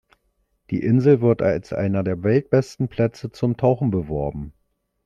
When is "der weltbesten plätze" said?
2.03-3.31